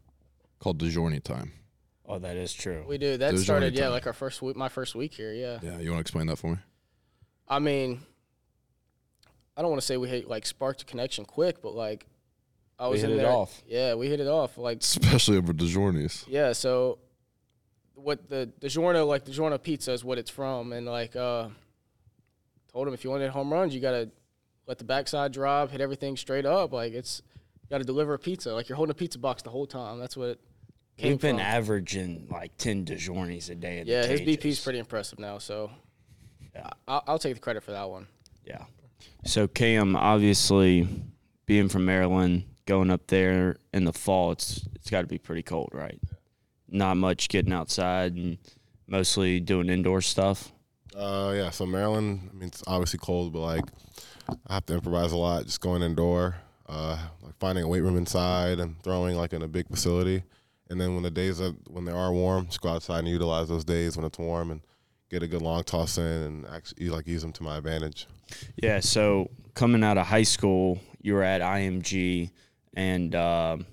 called 0.59 0.79
DiGiorno 0.79 1.23
time. 1.23 1.53
Oh, 2.07 2.19
that 2.19 2.35
is 2.35 2.53
true. 2.53 2.83
We 2.87 2.97
do. 2.97 3.11
That 3.11 3.29
There's 3.31 3.43
started, 3.43 3.67
only 3.67 3.77
yeah, 3.77 3.85
time. 3.85 3.91
like 3.93 4.05
our 4.07 4.13
first 4.13 4.41
week, 4.41 4.55
my 4.55 4.69
first 4.69 4.93
week 4.95 5.13
here, 5.13 5.33
yeah. 5.33 5.59
Yeah. 5.61 5.79
You 5.79 5.89
want 5.91 5.97
to 5.99 6.01
explain 6.01 6.27
that 6.27 6.35
for 6.37 6.51
me? 6.51 6.57
I 7.47 7.59
mean, 7.59 8.01
I 9.57 9.61
don't 9.61 9.71
want 9.71 9.81
to 9.81 9.85
say 9.87 9.97
we 9.97 10.09
hit, 10.09 10.27
like 10.27 10.45
sparked 10.45 10.81
a 10.81 10.85
connection 10.85 11.25
quick, 11.25 11.61
but 11.61 11.73
like 11.73 12.05
I 12.77 12.87
We 12.87 12.93
was 12.93 13.01
hit 13.01 13.11
in 13.11 13.17
it 13.19 13.21
there. 13.23 13.31
off. 13.31 13.61
Yeah, 13.67 13.95
we 13.95 14.07
hit 14.09 14.19
it 14.19 14.27
off. 14.27 14.57
Like 14.57 14.81
Especially 14.81 15.37
over 15.37 15.53
DiGiornos. 15.53 16.25
yeah, 16.27 16.51
so 16.53 16.99
what 17.95 18.27
the 18.29 18.51
DiGiorno 18.59 19.07
like 19.07 19.25
DiGiorno 19.25 19.61
pizza 19.61 19.93
is 19.93 20.03
what 20.03 20.17
it's 20.17 20.29
from, 20.29 20.73
and 20.73 20.85
like 20.85 21.15
uh, 21.15 21.47
told 22.71 22.87
him 22.87 22.93
if 22.93 23.03
you 23.03 23.09
want 23.09 23.21
to 23.21 23.25
hit 23.25 23.31
home 23.31 23.51
runs, 23.51 23.73
you 23.73 23.79
gotta 23.81 24.11
let 24.67 24.77
the 24.77 24.83
backside 24.83 25.31
drop, 25.31 25.71
hit 25.71 25.81
everything 25.81 26.17
straight 26.17 26.45
up. 26.45 26.71
Like 26.73 26.93
it's 26.93 27.21
gotta 27.69 27.83
deliver 27.83 28.13
a 28.13 28.19
pizza. 28.19 28.53
Like 28.53 28.69
you're 28.69 28.75
holding 28.75 28.91
a 28.91 28.95
pizza 28.95 29.19
box 29.19 29.41
the 29.41 29.49
whole 29.49 29.67
time. 29.67 29.99
That's 29.99 30.15
what 30.17 30.29
it 30.29 30.39
came 30.97 31.11
We've 31.11 31.21
been 31.21 31.35
from. 31.37 31.45
averaging 31.45 32.27
like 32.31 32.55
10 32.57 32.85
DiGiornos 32.85 33.49
a 33.49 33.55
day. 33.55 33.83
Yeah, 33.85 34.05
his 34.05 34.19
cages. 34.21 34.37
BP's 34.37 34.59
pretty 34.63 34.79
impressive 34.79 35.19
now. 35.19 35.37
So 35.39 35.71
Yeah. 36.53 36.69
I- 36.87 37.01
I'll 37.07 37.19
take 37.19 37.33
the 37.35 37.41
credit 37.41 37.63
for 37.63 37.71
that 37.71 37.89
one. 37.89 38.07
Yeah. 38.45 38.65
So 39.25 39.47
Cam, 39.47 39.95
obviously, 39.95 40.87
being 41.45 41.69
from 41.69 41.85
Maryland, 41.85 42.43
going 42.65 42.89
up 42.89 43.07
there 43.07 43.57
in 43.73 43.83
the 43.85 43.93
fall, 43.93 44.31
it's 44.31 44.67
it's 44.75 44.89
got 44.89 45.01
to 45.01 45.07
be 45.07 45.17
pretty 45.17 45.43
cold, 45.43 45.69
right? 45.73 45.99
Not 46.69 46.97
much 46.97 47.27
getting 47.29 47.51
outside 47.53 48.13
and 48.15 48.37
mostly 48.87 49.39
doing 49.39 49.69
indoor 49.69 50.01
stuff. 50.01 50.51
Uh, 50.95 51.33
yeah. 51.35 51.49
So 51.49 51.65
Maryland, 51.65 52.29
I 52.31 52.37
mean, 52.37 52.47
it's 52.47 52.63
obviously 52.67 52.99
cold, 52.99 53.33
but 53.33 53.39
like 53.39 53.65
I 54.47 54.53
have 54.53 54.65
to 54.67 54.73
improvise 54.73 55.11
a 55.11 55.17
lot. 55.17 55.45
Just 55.45 55.61
going 55.61 55.81
indoor, 55.81 56.35
uh, 56.67 56.97
like 57.21 57.35
finding 57.39 57.63
a 57.63 57.67
weight 57.67 57.81
room 57.81 57.97
inside 57.97 58.59
and 58.59 58.81
throwing 58.83 59.17
like 59.17 59.33
in 59.33 59.41
a 59.41 59.47
big 59.47 59.67
facility. 59.67 60.23
And 60.69 60.79
then 60.81 60.93
when 60.93 61.03
the 61.03 61.11
days 61.11 61.41
are 61.41 61.51
when 61.67 61.85
they 61.85 61.91
are 61.91 62.11
warm, 62.11 62.47
just 62.47 62.61
go 62.61 62.69
outside 62.69 62.99
and 62.99 63.07
utilize 63.09 63.49
those 63.49 63.65
days 63.65 63.97
when 63.97 64.05
it's 64.05 64.17
warm 64.17 64.51
and 64.51 64.61
get 65.09 65.21
a 65.21 65.27
good 65.27 65.41
long 65.41 65.63
toss 65.63 65.97
in 65.97 66.03
and 66.03 66.47
actually 66.47 66.89
like 66.89 67.07
use 67.07 67.21
them 67.21 67.33
to 67.33 67.43
my 67.43 67.57
advantage. 67.57 68.07
Yeah. 68.55 68.79
So 68.79 69.29
coming 69.53 69.83
out 69.83 69.97
of 69.97 70.07
high 70.07 70.23
school, 70.23 70.79
you 71.01 71.13
were 71.13 71.23
at 71.23 71.41
IMG, 71.41 72.31
and 72.75 73.13
um, 73.13 73.65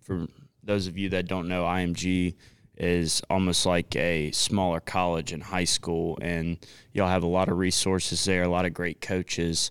for 0.00 0.26
those 0.62 0.86
of 0.86 0.96
you 0.96 1.10
that 1.10 1.26
don't 1.26 1.48
know, 1.48 1.64
IMG 1.64 2.34
is 2.76 3.22
almost 3.30 3.66
like 3.66 3.94
a 3.96 4.30
smaller 4.32 4.80
college 4.80 5.32
and 5.32 5.42
high 5.42 5.64
school, 5.64 6.18
and 6.20 6.58
y'all 6.92 7.08
have 7.08 7.22
a 7.22 7.28
lot 7.28 7.48
of 7.48 7.58
resources 7.58 8.24
there, 8.24 8.42
a 8.42 8.48
lot 8.48 8.64
of 8.64 8.74
great 8.74 9.00
coaches. 9.00 9.70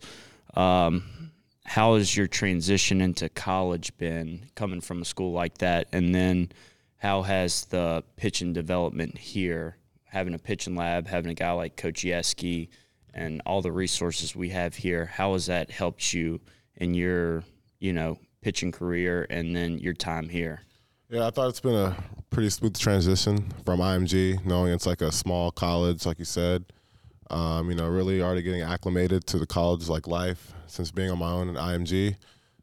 Um, 0.56 1.32
how 1.66 1.96
has 1.96 2.16
your 2.16 2.28
transition 2.28 3.02
into 3.02 3.30
college 3.30 3.96
been 3.98 4.50
coming 4.56 4.82
from 4.82 5.02
a 5.02 5.06
school 5.06 5.32
like 5.32 5.58
that? 5.60 5.88
And 5.92 6.14
then 6.14 6.52
how 6.98 7.22
has 7.24 7.66
the 7.66 8.04
pitching 8.16 8.54
development 8.54 9.18
here, 9.18 9.78
having 10.06 10.34
a 10.34 10.40
pitching 10.40 10.76
lab, 10.76 11.08
having 11.08 11.32
a 11.32 11.36
guy 11.36 11.52
like 11.52 11.76
Coach 11.76 12.04
Yeskie, 12.04 12.70
and 13.14 13.42
all 13.46 13.62
the 13.62 13.72
resources 13.72 14.36
we 14.36 14.50
have 14.50 14.76
here, 14.76 15.06
how 15.06 15.34
has 15.34 15.46
that 15.46 15.70
helped 15.70 16.14
you 16.14 16.42
in 16.76 16.94
your, 16.94 17.44
you 17.80 17.94
know, 17.94 18.18
pitching 18.42 18.72
career 18.72 19.28
and 19.30 19.56
then 19.56 19.78
your 19.78 19.94
time 19.94 20.30
here? 20.30 20.62
Yeah, 21.14 21.28
I 21.28 21.30
thought 21.30 21.50
it's 21.50 21.60
been 21.60 21.76
a 21.76 21.96
pretty 22.32 22.50
smooth 22.50 22.76
transition 22.76 23.54
from 23.66 23.80
IMG, 23.82 24.44
knowing 24.44 24.74
it's 24.74 24.88
like 24.88 25.02
a 25.02 25.12
small 25.12 25.52
college, 25.52 26.08
like 26.08 26.18
you 26.18 26.26
said. 26.26 26.66
Um, 27.30 27.70
you 27.70 27.76
know, 27.76 27.88
really 27.88 28.20
already 28.24 28.42
getting 28.42 28.64
acclimated 28.64 29.28
to 29.28 29.38
the 29.38 29.46
college 29.46 29.88
like 29.88 30.08
life 30.08 30.54
since 30.66 30.90
being 30.90 31.12
on 31.12 31.20
my 31.20 31.30
own 31.30 31.50
in 31.50 31.54
IMG. 31.54 32.16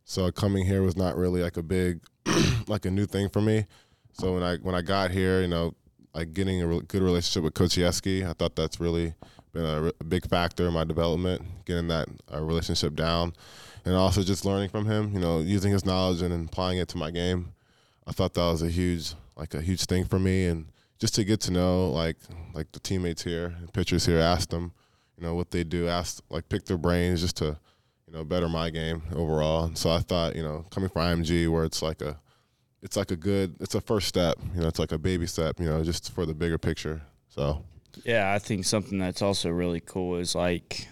So 0.04 0.32
coming 0.32 0.66
here 0.66 0.82
was 0.82 0.96
not 0.96 1.16
really 1.16 1.44
like 1.44 1.58
a 1.58 1.62
big, 1.62 2.00
like 2.66 2.86
a 2.86 2.90
new 2.90 3.06
thing 3.06 3.28
for 3.28 3.40
me. 3.40 3.66
So 4.14 4.34
when 4.34 4.42
I 4.42 4.56
when 4.56 4.74
I 4.74 4.82
got 4.82 5.12
here, 5.12 5.42
you 5.42 5.46
know, 5.46 5.72
like 6.12 6.32
getting 6.32 6.60
a 6.60 6.66
re- 6.66 6.82
good 6.88 7.02
relationship 7.02 7.44
with 7.44 7.54
Coach 7.54 7.76
Yeskie, 7.76 8.28
I 8.28 8.32
thought 8.32 8.56
that's 8.56 8.80
really 8.80 9.14
been 9.52 9.64
a, 9.64 9.80
re- 9.80 9.92
a 10.00 10.04
big 10.04 10.26
factor 10.26 10.66
in 10.66 10.72
my 10.72 10.82
development, 10.82 11.42
getting 11.66 11.86
that 11.86 12.08
uh, 12.34 12.42
relationship 12.42 12.96
down, 12.96 13.32
and 13.84 13.94
also 13.94 14.24
just 14.24 14.44
learning 14.44 14.70
from 14.70 14.86
him. 14.86 15.14
You 15.14 15.20
know, 15.20 15.38
using 15.38 15.70
his 15.70 15.86
knowledge 15.86 16.20
and 16.20 16.48
applying 16.48 16.78
it 16.78 16.88
to 16.88 16.98
my 16.98 17.12
game. 17.12 17.52
I 18.06 18.12
thought 18.12 18.34
that 18.34 18.42
was 18.42 18.62
a 18.62 18.68
huge, 18.68 19.14
like 19.36 19.54
a 19.54 19.60
huge 19.60 19.84
thing 19.84 20.04
for 20.04 20.18
me, 20.18 20.46
and 20.46 20.66
just 20.98 21.14
to 21.16 21.24
get 21.24 21.40
to 21.42 21.52
know 21.52 21.90
like 21.90 22.16
like 22.54 22.72
the 22.72 22.80
teammates 22.80 23.22
here, 23.22 23.54
and 23.58 23.72
pitchers 23.72 24.06
here, 24.06 24.18
ask 24.18 24.50
them, 24.50 24.72
you 25.16 25.22
know, 25.22 25.34
what 25.34 25.50
they 25.50 25.64
do, 25.64 25.88
ask 25.88 26.22
like 26.30 26.48
pick 26.48 26.64
their 26.64 26.78
brains, 26.78 27.20
just 27.20 27.36
to, 27.38 27.58
you 28.06 28.12
know, 28.12 28.24
better 28.24 28.48
my 28.48 28.70
game 28.70 29.02
overall. 29.14 29.64
And 29.64 29.78
so 29.78 29.90
I 29.90 30.00
thought, 30.00 30.36
you 30.36 30.42
know, 30.42 30.64
coming 30.70 30.88
from 30.88 31.02
IMG, 31.02 31.50
where 31.50 31.64
it's 31.64 31.82
like 31.82 32.02
a 32.02 32.18
it's 32.82 32.96
like 32.96 33.10
a 33.10 33.16
good 33.16 33.56
it's 33.60 33.74
a 33.74 33.80
first 33.80 34.08
step 34.08 34.38
you 34.54 34.62
know 34.62 34.66
it's 34.66 34.78
like 34.78 34.90
a 34.90 34.96
baby 34.96 35.26
step 35.26 35.60
you 35.60 35.66
know 35.66 35.84
just 35.84 36.10
for 36.12 36.24
the 36.24 36.32
bigger 36.32 36.56
picture 36.56 37.02
so 37.28 37.62
Yeah, 38.04 38.32
I 38.32 38.38
think 38.38 38.64
something 38.64 38.98
that's 38.98 39.22
also 39.22 39.50
really 39.50 39.80
cool 39.80 40.16
is 40.18 40.34
like 40.34 40.88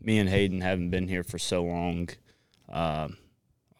me 0.00 0.18
and 0.18 0.28
Hayden 0.28 0.60
haven't 0.60 0.90
been 0.90 1.08
here 1.08 1.24
for 1.24 1.38
so 1.38 1.62
long. 1.64 2.08
Um, 2.68 3.16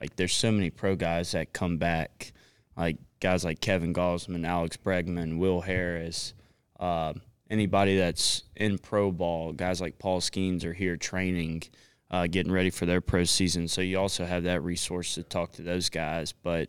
like 0.00 0.16
there's 0.16 0.34
so 0.34 0.50
many 0.50 0.70
pro 0.70 0.96
guys 0.96 1.32
that 1.32 1.52
come 1.52 1.78
back, 1.78 2.32
like 2.76 2.98
guys 3.20 3.44
like 3.44 3.60
Kevin 3.60 3.94
Gausman, 3.94 4.46
Alex 4.46 4.76
Bregman, 4.76 5.38
Will 5.38 5.60
Harris, 5.60 6.34
uh, 6.80 7.14
anybody 7.50 7.96
that's 7.96 8.44
in 8.56 8.78
pro 8.78 9.10
ball. 9.10 9.52
Guys 9.52 9.80
like 9.80 9.98
Paul 9.98 10.20
Skenes 10.20 10.64
are 10.64 10.72
here 10.72 10.96
training, 10.96 11.62
uh, 12.10 12.26
getting 12.26 12.52
ready 12.52 12.70
for 12.70 12.86
their 12.86 13.00
pro 13.00 13.24
season. 13.24 13.68
So 13.68 13.80
you 13.80 13.98
also 13.98 14.24
have 14.24 14.44
that 14.44 14.62
resource 14.62 15.14
to 15.14 15.22
talk 15.22 15.52
to 15.52 15.62
those 15.62 15.88
guys. 15.88 16.32
But 16.32 16.68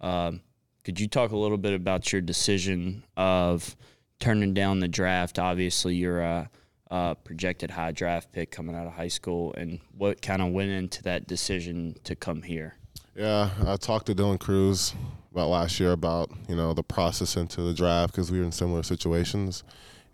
um, 0.00 0.40
could 0.84 0.98
you 0.98 1.08
talk 1.08 1.32
a 1.32 1.36
little 1.36 1.58
bit 1.58 1.74
about 1.74 2.12
your 2.12 2.22
decision 2.22 3.04
of 3.16 3.76
turning 4.20 4.54
down 4.54 4.80
the 4.80 4.88
draft? 4.88 5.38
Obviously, 5.38 5.94
you're 5.94 6.22
a, 6.22 6.50
a 6.90 7.14
projected 7.22 7.70
high 7.70 7.92
draft 7.92 8.32
pick 8.32 8.50
coming 8.50 8.74
out 8.74 8.86
of 8.86 8.92
high 8.94 9.08
school, 9.08 9.54
and 9.54 9.80
what 9.96 10.22
kind 10.22 10.42
of 10.42 10.52
went 10.52 10.70
into 10.70 11.02
that 11.04 11.26
decision 11.26 11.94
to 12.04 12.16
come 12.16 12.42
here? 12.42 12.76
yeah 13.14 13.50
i 13.66 13.76
talked 13.76 14.06
to 14.06 14.14
dylan 14.14 14.40
crews 14.40 14.94
about 15.32 15.48
last 15.48 15.80
year 15.80 15.92
about 15.92 16.30
you 16.48 16.54
know 16.54 16.72
the 16.74 16.82
process 16.82 17.36
into 17.36 17.62
the 17.62 17.74
draft 17.74 18.12
because 18.12 18.30
we 18.30 18.38
were 18.38 18.44
in 18.44 18.52
similar 18.52 18.82
situations. 18.82 19.64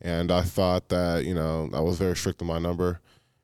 And 0.00 0.30
i 0.30 0.42
thought 0.42 0.88
that 0.90 1.24
you 1.24 1.34
know 1.34 1.68
i 1.74 1.80
was 1.80 1.98
very 1.98 2.16
strict 2.16 2.40
on 2.40 2.48
my 2.48 2.58
number. 2.58 3.00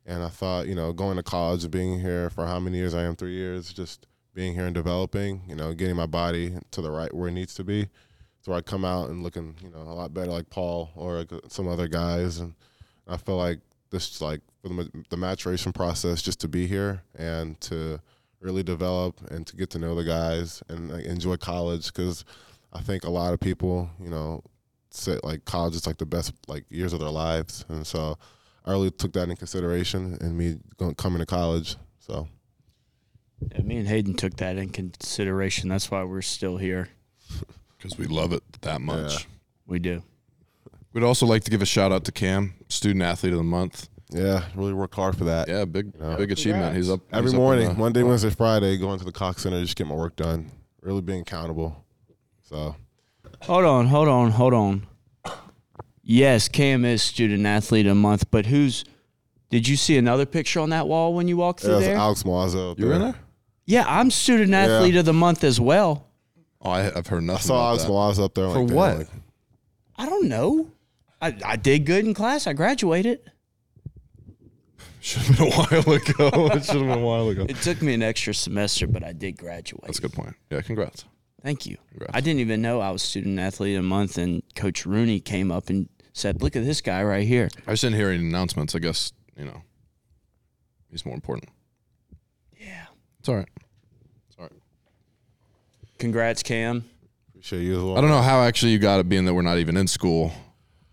And 0.07 0.23
i 0.23 0.29
thought 0.29 0.67
you 0.69 0.75
know 0.75 0.93
going 0.93 1.17
to 1.17 1.23
college 1.23 1.69
being 1.71 2.01
here 2.01 2.31
for 2.31 2.47
how 2.47 2.61
many 2.61 2.79
years 2.79 2.95
i 2.95 3.03
am 3.03 3.17
three 3.17 3.35
years 3.35 3.73
just 3.73 4.07
being 4.35 4.55
here 4.55 4.67
and 4.67 4.75
developing 4.75 5.43
you 5.49 5.55
know 5.55 5.73
getting 5.75 5.97
my 5.97 6.07
body 6.07 6.55
to 6.71 6.83
the 6.83 6.91
right 6.91 7.13
where 7.13 7.29
it 7.29 7.33
needs 7.33 7.55
to 7.55 7.65
be. 7.65 7.89
So 8.45 8.53
I 8.53 8.61
come 8.61 8.85
out 8.85 9.09
and 9.09 9.23
looking, 9.23 9.57
you 9.63 9.71
know, 9.71 9.79
a 9.79 9.95
lot 9.95 10.13
better 10.13 10.31
like 10.31 10.51
Paul 10.51 10.91
or 10.97 11.25
some 11.49 11.67
other 11.67 11.89
guys, 11.89 12.41
and 12.41 12.55
I 13.09 13.17
feel 13.17 13.37
like 13.37 13.61
this 13.91 14.21
like 14.21 14.41
the, 14.63 14.91
the 15.09 15.17
maturation 15.17 15.73
process 15.73 16.21
just 16.21 16.41
to 16.41 16.49
be 16.49 16.67
here 16.67 17.03
and 17.17 17.59
to 17.63 18.01
really 18.45 18.63
develop 18.63 19.21
and 19.31 19.47
to 19.47 19.57
get 19.57 19.71
to 19.71 19.79
know 19.79 19.95
the 19.95 20.05
guys 20.05 20.63
and 20.69 20.91
like, 20.91 21.05
enjoy 21.07 21.37
college 21.37 21.87
because 21.87 22.25
I 22.73 22.81
think 22.81 23.05
a 23.05 23.11
lot 23.11 23.33
of 23.33 23.41
people, 23.41 23.89
you 23.99 24.11
know, 24.11 24.43
say 24.91 25.19
like 25.25 25.45
college 25.45 25.75
is 25.75 25.87
like 25.87 25.97
the 25.97 26.07
best 26.07 26.35
like 26.47 26.65
years 26.71 26.93
of 26.93 27.01
their 27.01 27.11
lives, 27.11 27.65
and 27.69 27.87
so 27.87 28.17
I 28.65 28.71
really 28.71 28.91
took 28.91 29.13
that 29.15 29.29
in 29.29 29.37
consideration 29.37 30.19
in 30.21 30.37
me 30.37 30.59
going 30.77 30.95
coming 30.95 31.19
to 31.19 31.27
college. 31.27 31.77
So 31.99 32.29
Yeah, 33.53 33.63
me 33.63 33.79
and 33.79 33.89
Hayden 33.89 34.15
took 34.15 34.37
that 34.37 34.57
in 34.57 34.69
consideration. 34.69 35.69
That's 35.69 35.91
why 35.91 36.05
we're 36.05 36.23
still 36.23 36.59
here. 36.59 36.91
because 37.79 37.99
we 37.99 38.07
love 38.07 38.33
it 38.33 38.43
that 38.63 38.81
much. 38.81 39.13
Yeah. 39.13 39.27
We 39.67 39.79
do. 39.79 40.03
We'd 40.93 41.05
also 41.05 41.27
like 41.27 41.43
to 41.45 41.51
give 41.51 41.61
a 41.63 41.67
shout 41.67 41.91
out 41.91 42.05
to 42.05 42.13
Cam, 42.13 42.55
student 42.69 43.03
athlete 43.03 43.33
of 43.33 43.39
the 43.39 43.45
month. 43.45 43.89
Yeah, 44.15 44.45
really 44.55 44.73
work 44.73 44.95
hard 44.95 45.17
for 45.19 45.25
that. 45.25 45.49
Yeah, 45.49 45.65
big 45.67 45.93
Yeah. 46.01 46.17
big 46.17 46.33
achievement. 46.33 46.77
He's 46.77 46.89
up 46.91 47.01
Every 47.13 47.31
he's 47.31 47.35
up 47.35 47.39
morning, 47.41 47.69
the- 47.69 47.75
Monday, 47.75 48.03
Wednesday, 48.03 48.31
Friday, 48.31 48.77
going 48.79 48.99
to 48.99 49.05
the 49.05 49.13
Cox 49.13 49.43
Center, 49.43 49.61
just 49.61 49.77
get 49.77 49.87
my 49.87 49.95
work 49.95 50.17
done. 50.17 50.51
Really 50.81 51.01
being 51.03 51.21
accountable. 51.21 51.85
So 52.49 52.77
Hold 53.43 53.65
on, 53.65 53.87
hold 53.89 54.09
on, 54.09 54.31
hold 54.31 54.55
on. 54.55 54.87
Yes, 56.03 56.49
Cam 56.49 56.85
is 56.85 57.03
student 57.03 57.45
athlete 57.47 57.87
of 57.87 57.91
the 57.91 57.95
month, 57.95 58.31
but 58.31 58.47
who's? 58.47 58.85
Did 59.51 59.67
you 59.69 59.77
see 59.77 59.97
another 59.97 60.27
picture 60.27 60.61
on 60.61 60.71
that 60.71 60.87
wall 60.89 61.15
when 61.15 61.29
you 61.29 61.37
walked 61.37 61.61
through 61.61 61.73
there's 61.73 61.85
there? 61.87 61.97
Alex 61.97 62.23
Mazo. 62.25 62.79
You 62.79 62.87
were 62.87 62.93
in 62.95 63.01
there? 63.01 63.15
yeah, 63.67 63.85
I'm 63.87 64.11
student 64.11 64.53
athlete 64.53 64.97
of 64.97 65.05
the 65.05 65.13
month 65.13 65.45
as 65.45 65.61
well. 65.61 66.09
Oh, 66.61 66.71
I, 66.71 66.87
I've 66.97 67.07
heard 67.07 67.23
I 67.23 67.27
nothing 67.27 67.47
saw 67.47 67.55
about 67.55 67.67
Alex 67.69 67.85
that. 67.85 67.91
Mazo 67.91 68.25
up 68.25 68.35
there. 68.35 68.49
For 68.51 68.59
like, 68.61 68.67
damn, 68.69 68.77
what? 68.77 68.99
like, 68.99 69.09
I 69.97 70.07
don't 70.07 70.29
know. 70.29 70.71
I, 71.23 71.37
I 71.45 71.57
did 71.57 71.87
good 71.87 72.05
in 72.05 72.13
class. 72.15 72.47
I 72.47 72.53
graduated. 72.53 73.21
Should 75.05 75.21
have 75.23 75.37
been 75.37 75.47
a 75.49 75.51
while 75.85 75.95
ago. 75.97 76.47
it 76.57 76.65
should 76.65 76.77
have 76.77 76.87
been 76.87 76.91
a 76.91 76.99
while 76.99 77.29
ago. 77.29 77.45
It 77.47 77.57
took 77.57 77.83
me 77.83 77.93
an 77.93 78.03
extra 78.03 78.33
semester, 78.33 78.87
but 78.87 79.05
I 79.05 79.13
did 79.13 79.37
graduate. 79.37 79.85
That's 79.85 79.99
a 79.99 80.01
good 80.01 80.15
point. 80.15 80.35
Yeah, 80.49 80.63
congrats. 80.63 81.05
Thank 81.43 81.67
you. 81.67 81.77
Congrats. 81.91 82.13
I 82.15 82.23
didn't 82.23 82.41
even 82.41 82.63
know 82.63 82.81
I 82.81 82.91
was 82.91 83.03
student 83.03 83.39
athlete 83.39 83.77
of 83.77 83.83
the 83.83 83.89
month, 83.89 84.17
and 84.17 84.43
Coach 84.55 84.87
Rooney 84.87 85.21
came 85.21 85.53
up 85.53 85.69
and 85.69 85.91
said, 86.15 86.41
"Look 86.41 86.57
at 86.57 86.65
this 86.65 86.81
guy 86.81 87.03
right 87.05 87.29
here." 87.29 87.51
I 87.67 87.73
just 87.73 87.83
didn't 87.83 87.97
hear 87.97 88.09
any 88.09 88.27
announcements. 88.27 88.75
I 88.75 88.79
guess 88.79 89.13
you 89.37 89.45
know 89.45 89.61
he's 90.91 91.05
more 91.05 91.15
important. 91.15 91.51
Yeah. 92.59 92.87
It's 93.19 93.29
all 93.29 93.37
right. 93.37 93.49
It's 94.31 94.39
all 94.39 94.45
right. 94.45 94.53
Congrats, 95.99 96.43
Cam. 96.43 96.83
appreciate 97.29 97.61
you 97.63 97.77
as 97.77 97.83
well. 97.83 97.99
I 97.99 98.01
don't 98.01 98.09
know 98.09 98.23
how 98.23 98.41
actually 98.43 98.73
you 98.73 98.79
got 98.79 99.01
it, 99.01 99.09
being 99.11 99.27
that 99.27 99.35
we're 99.35 99.43
not 99.43 99.59
even 99.59 99.77
in 99.77 99.87
school. 99.87 100.33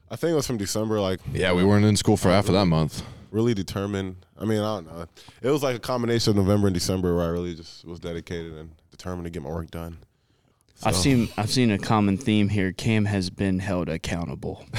I 0.10 0.18
think 0.18 0.34
it 0.34 0.36
was 0.36 0.48
from 0.48 0.58
December. 0.58 1.00
Like, 1.00 1.22
Yeah, 1.32 1.54
we 1.54 1.64
weren't 1.64 1.86
in 1.86 1.96
school 1.96 2.18
for 2.18 2.28
uh, 2.28 2.34
half 2.34 2.48
of 2.50 2.54
that 2.56 2.66
month. 2.66 3.04
Really 3.32 3.54
determined. 3.54 4.18
I 4.38 4.46
mean, 4.46 4.60
I 4.60 4.76
don't 4.76 4.86
know. 4.88 5.06
It 5.42 5.50
was 5.50 5.64
like 5.64 5.76
a 5.76 5.80
combination 5.80 6.32
of 6.32 6.36
November 6.38 6.68
and 6.68 6.74
December 6.74 7.16
where 7.16 7.26
I 7.26 7.30
really 7.30 7.56
just 7.56 7.84
was 7.86 8.00
dedicated 8.00 8.54
and 8.54 8.72
determined 8.92 9.24
to 9.26 9.30
get 9.32 9.42
my 9.42 9.50
work 9.50 9.72
done. 9.72 9.98
I've 10.84 10.96
seen 10.96 11.30
I've 11.38 11.50
seen 11.52 11.70
a 11.72 11.78
common 11.78 12.18
theme 12.18 12.50
here. 12.50 12.72
Cam 12.72 13.06
has 13.06 13.30
been 13.30 13.60
held 13.60 13.88
accountable. 13.88 14.66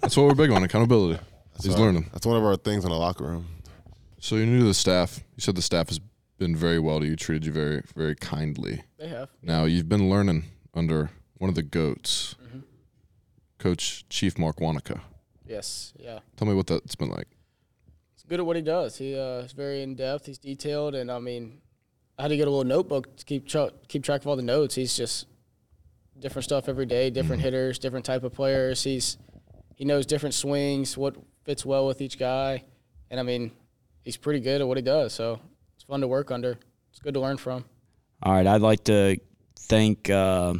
That's 0.00 0.16
what 0.16 0.26
we're 0.26 0.34
big 0.34 0.50
on 0.50 0.62
accountability. 0.62 1.20
He's 1.62 1.74
our- 1.74 1.80
learning. 1.80 2.08
That's 2.12 2.26
one 2.26 2.36
of 2.36 2.44
our 2.44 2.56
things 2.56 2.84
in 2.84 2.90
the 2.90 2.96
locker 2.96 3.24
room. 3.24 3.46
So 4.18 4.36
you're 4.36 4.46
new 4.46 4.60
to 4.60 4.64
the 4.64 4.74
staff. 4.74 5.20
You 5.36 5.40
said 5.40 5.56
the 5.56 5.62
staff 5.62 5.88
has 5.88 6.00
been 6.38 6.56
very 6.56 6.78
well 6.78 7.00
to 7.00 7.06
you, 7.06 7.16
treated 7.16 7.44
you 7.44 7.52
very, 7.52 7.82
very 7.94 8.14
kindly. 8.16 8.82
They 8.98 9.08
have. 9.08 9.28
Now 9.42 9.64
you've 9.64 9.88
been 9.88 10.08
learning 10.08 10.44
under 10.74 11.10
one 11.38 11.48
of 11.50 11.54
the 11.54 11.62
goats, 11.62 12.34
Mm-hmm. 12.42 12.60
Coach 13.58 14.08
Chief 14.08 14.38
Mark 14.38 14.60
Wanaka. 14.60 15.02
Yes. 15.46 15.92
Yeah. 15.98 16.20
Tell 16.36 16.46
me 16.46 16.54
what 16.54 16.66
that's 16.66 16.94
been 16.94 17.10
like. 17.10 17.28
He's 18.14 18.24
good 18.28 18.40
at 18.40 18.46
what 18.46 18.56
he 18.56 18.62
does. 18.62 18.96
He 18.96 19.18
uh, 19.18 19.40
is 19.40 19.52
very 19.52 19.82
in 19.82 19.94
depth. 19.94 20.26
He's 20.26 20.38
detailed, 20.38 20.94
and 20.94 21.10
I 21.10 21.18
mean, 21.18 21.60
I 22.18 22.22
had 22.22 22.28
to 22.28 22.36
get 22.36 22.46
a 22.46 22.50
little 22.50 22.64
notebook 22.64 23.16
to 23.16 23.24
keep 23.24 23.48
tra- 23.48 23.72
keep 23.88 24.04
track 24.04 24.20
of 24.20 24.26
all 24.28 24.36
the 24.36 24.42
notes. 24.42 24.74
He's 24.74 24.96
just 24.96 25.26
different 26.18 26.44
stuff 26.44 26.68
every 26.68 26.86
day, 26.86 27.10
different 27.10 27.42
hitters, 27.42 27.78
different 27.78 28.04
type 28.04 28.22
of 28.22 28.32
players. 28.32 28.84
He's 28.84 29.18
he 29.74 29.84
knows 29.84 30.06
different 30.06 30.34
swings, 30.34 30.96
what 30.96 31.16
fits 31.44 31.66
well 31.66 31.86
with 31.86 32.00
each 32.00 32.18
guy, 32.18 32.64
and 33.10 33.18
I 33.18 33.24
mean, 33.24 33.50
he's 34.04 34.16
pretty 34.16 34.40
good 34.40 34.60
at 34.60 34.68
what 34.68 34.76
he 34.76 34.82
does. 34.82 35.12
So 35.12 35.40
it's 35.74 35.84
fun 35.84 36.00
to 36.02 36.06
work 36.06 36.30
under. 36.30 36.58
It's 36.90 37.00
good 37.00 37.14
to 37.14 37.20
learn 37.20 37.38
from. 37.38 37.64
All 38.22 38.32
right, 38.34 38.46
I'd 38.46 38.60
like 38.60 38.84
to 38.84 39.18
thank 39.58 40.08
uh, 40.10 40.54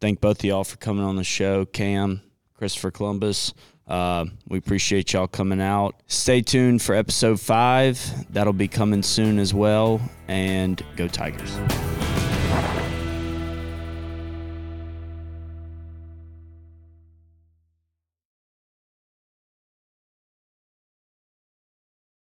thank 0.00 0.20
both 0.20 0.40
of 0.40 0.44
y'all 0.44 0.64
for 0.64 0.76
coming 0.78 1.04
on 1.04 1.16
the 1.16 1.24
show, 1.24 1.64
Cam, 1.64 2.22
Christopher 2.54 2.90
Columbus. 2.90 3.54
Uh, 3.86 4.26
we 4.48 4.58
appreciate 4.58 5.12
y'all 5.12 5.26
coming 5.26 5.60
out. 5.60 5.94
Stay 6.06 6.40
tuned 6.40 6.82
for 6.82 6.94
episode 6.94 7.40
five. 7.40 8.00
That'll 8.32 8.52
be 8.52 8.68
coming 8.68 9.02
soon 9.02 9.38
as 9.38 9.52
well. 9.52 10.00
And 10.28 10.82
go 10.96 11.06
Tigers. 11.06 11.54